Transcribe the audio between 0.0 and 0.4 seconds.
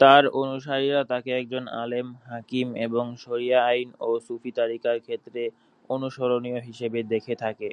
তার